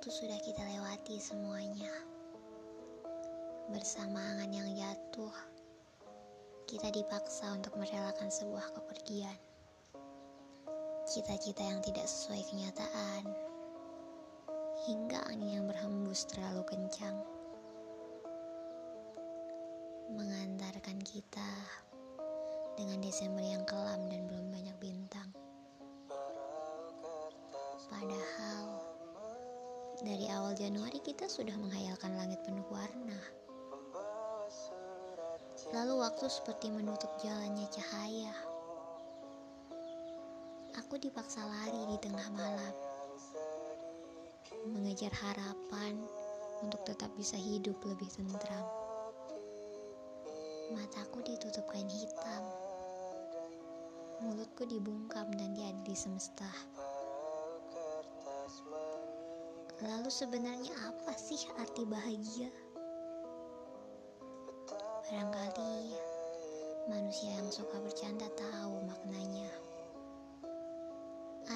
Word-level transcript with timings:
waktu 0.00 0.16
sudah 0.16 0.40
kita 0.40 0.64
lewati 0.64 1.20
semuanya. 1.20 1.92
Bersama 3.68 4.16
angan 4.32 4.48
yang 4.48 4.72
jatuh, 4.72 5.36
kita 6.64 6.88
dipaksa 6.88 7.52
untuk 7.52 7.76
merelakan 7.76 8.32
sebuah 8.32 8.80
kepergian. 8.80 9.36
Cita-cita 11.04 11.60
yang 11.60 11.84
tidak 11.84 12.08
sesuai 12.08 12.48
kenyataan, 12.48 13.28
hingga 14.88 15.20
angin 15.28 15.60
yang 15.60 15.66
berhembus 15.68 16.24
terlalu 16.32 16.64
kencang. 16.64 17.20
Mengantarkan 20.16 20.96
kita 21.04 21.52
dengan 22.72 23.04
Desember 23.04 23.44
yang 23.44 23.68
kelam 23.68 24.08
dan 24.08 24.24
belum 24.32 24.48
banyak 24.48 24.76
bintang. 24.80 25.28
Padahal 27.92 28.39
dari 30.00 30.32
awal 30.32 30.56
Januari 30.56 30.96
kita 31.04 31.28
sudah 31.28 31.52
menghayalkan 31.60 32.16
langit 32.16 32.40
penuh 32.40 32.64
warna. 32.72 33.20
Lalu 35.76 36.00
waktu 36.00 36.24
seperti 36.32 36.72
menutup 36.72 37.12
jalannya 37.20 37.68
cahaya. 37.68 38.32
Aku 40.80 40.96
dipaksa 40.96 41.44
lari 41.44 41.84
di 41.92 41.96
tengah 42.00 42.28
malam. 42.32 42.74
Mengejar 44.72 45.12
harapan 45.12 46.00
untuk 46.64 46.80
tetap 46.88 47.12
bisa 47.20 47.36
hidup 47.36 47.76
lebih 47.84 48.08
tentram. 48.08 48.64
Mataku 50.72 51.20
ditutup 51.28 51.68
kain 51.68 51.88
hitam. 51.92 52.42
Mulutku 54.24 54.64
dibungkam 54.64 55.28
dan 55.36 55.52
diadili 55.52 55.92
semesta. 55.92 56.48
Lalu 59.80 60.12
sebenarnya 60.12 60.76
apa 60.92 61.16
sih 61.16 61.40
arti 61.56 61.88
bahagia? 61.88 62.52
Barangkali 65.08 65.96
manusia 66.92 67.32
yang 67.40 67.48
suka 67.48 67.80
bercanda 67.80 68.28
tahu 68.36 68.84
maknanya. 68.84 69.48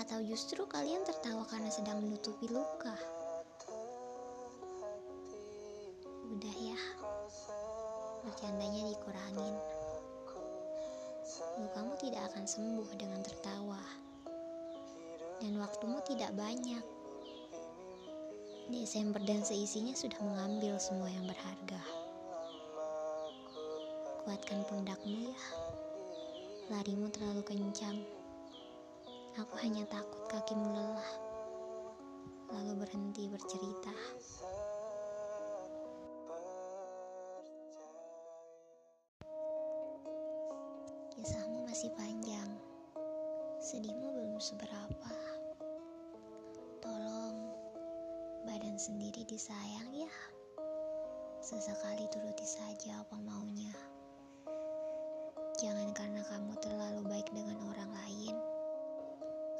Atau 0.00 0.24
justru 0.24 0.64
kalian 0.64 1.04
tertawa 1.04 1.44
karena 1.52 1.68
sedang 1.68 2.00
menutupi 2.00 2.48
luka. 2.48 2.96
Udah 6.32 6.56
ya, 6.56 6.80
bercandanya 8.24 8.88
dikurangin. 8.88 9.56
Lukamu 11.60 11.92
tidak 12.00 12.32
akan 12.32 12.48
sembuh 12.48 12.88
dengan 12.96 13.20
tertawa. 13.20 13.84
Dan 15.44 15.60
waktumu 15.60 16.00
tidak 16.08 16.32
banyak. 16.32 16.93
Desember 18.64 19.20
dan 19.20 19.44
seisinya 19.44 19.92
sudah 19.92 20.16
mengambil 20.24 20.80
semua 20.80 21.12
yang 21.12 21.28
berharga. 21.28 21.80
Kuatkan 24.24 24.64
pundakmu 24.64 25.28
ya. 25.28 25.40
Larimu 26.72 27.12
terlalu 27.12 27.44
kencang. 27.44 28.00
Aku 29.36 29.54
hanya 29.60 29.84
takut 29.92 30.24
kakimu 30.32 30.64
lelah. 30.72 31.12
Lalu 32.56 32.72
berhenti 32.80 33.28
bercerita. 33.28 33.92
Kisahmu 41.12 41.68
masih 41.68 41.92
panjang. 41.92 42.48
Sedihmu 43.60 44.08
belum 44.08 44.40
seberapa. 44.40 45.23
Sendiri 48.84 49.24
disayang 49.24 49.96
ya. 49.96 50.12
Sesekali 51.40 52.04
turuti 52.12 52.44
saja 52.44 53.00
apa 53.00 53.16
maunya. 53.16 53.72
Jangan 55.56 55.96
karena 55.96 56.20
kamu 56.28 56.52
terlalu 56.60 57.00
baik 57.08 57.32
dengan 57.32 57.64
orang 57.64 57.88
lain, 57.96 58.36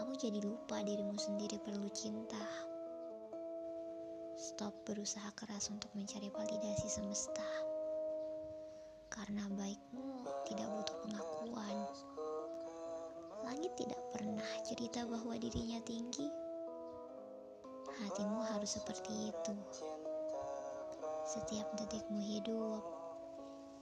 kamu 0.00 0.16
jadi 0.16 0.40
lupa 0.40 0.80
dirimu 0.80 1.20
sendiri 1.20 1.60
perlu 1.60 1.92
cinta. 1.92 2.40
Stop 4.40 4.72
berusaha 4.88 5.28
keras 5.36 5.68
untuk 5.68 5.92
mencari 5.92 6.32
validasi 6.32 6.88
semesta. 6.88 7.44
Karena 9.12 9.44
baikmu 9.52 10.24
tidak 10.48 10.64
butuh 10.72 10.96
pengakuan. 11.04 11.76
Langit 13.44 13.76
tidak 13.76 14.00
pernah 14.16 14.48
cerita 14.64 15.04
bahwa 15.04 15.36
dirinya 15.36 15.76
tinggi 15.84 16.39
hatimu 18.00 18.40
harus 18.48 18.80
seperti 18.80 19.28
itu. 19.28 19.54
Setiap 21.28 21.68
detikmu 21.76 22.18
hidup, 22.18 22.82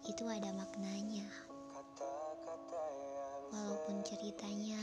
itu 0.05 0.25
ada 0.27 0.51
maknanya. 0.53 1.27
Walaupun 3.49 4.05
ceritanya 4.05 4.83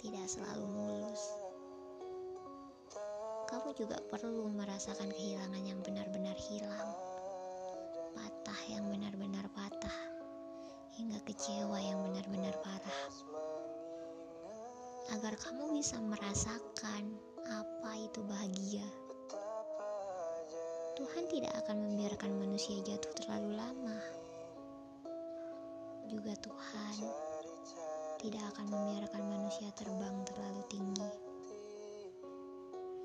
tidak 0.00 0.26
selalu 0.30 0.64
mulus, 0.70 1.22
kamu 3.50 3.76
juga 3.76 3.98
perlu 4.08 4.48
merasakan 4.54 5.10
kehilangan 5.12 5.62
yang 5.66 5.78
benar-benar 5.84 6.38
hilang, 6.38 6.90
patah 8.16 8.60
yang 8.70 8.88
benar-benar 8.88 9.44
patah, 9.52 9.98
hingga 10.96 11.20
kecewa 11.28 11.76
yang 11.82 12.00
benar-benar 12.00 12.56
parah. 12.64 13.02
Agar 15.12 15.36
kamu 15.38 15.76
bisa 15.76 16.00
merasakan 16.00 17.35
itu 18.06 18.22
bahagia. 18.22 18.86
Tuhan 20.94 21.26
tidak 21.26 21.52
akan 21.66 21.76
membiarkan 21.90 22.32
manusia 22.38 22.78
jatuh 22.86 23.10
terlalu 23.18 23.58
lama. 23.58 23.98
Juga 26.06 26.38
Tuhan 26.38 26.96
tidak 28.22 28.42
akan 28.54 28.66
membiarkan 28.70 29.22
manusia 29.26 29.68
terbang 29.74 30.22
terlalu 30.22 30.62
tinggi. 30.70 31.10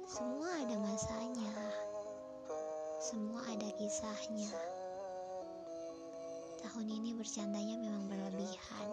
Semua 0.06 0.54
ada 0.62 0.78
masanya. 0.78 1.54
Semua 3.02 3.42
ada 3.50 3.70
kisahnya. 3.82 4.54
Tahun 6.62 6.86
ini 6.86 7.18
bercandanya 7.18 7.74
memang 7.82 8.06
berlebihan. 8.06 8.90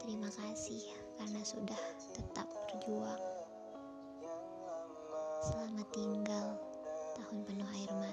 Terima 0.00 0.32
kasih 0.32 0.80
karena 1.20 1.44
sudah 1.44 1.82
tetap 2.16 2.48
berjuang. 2.48 3.43
Selamat 5.44 5.84
tinggal 5.92 6.56
tahun 7.20 7.44
penuh 7.44 7.68
air 7.76 7.92
mata. 8.00 8.03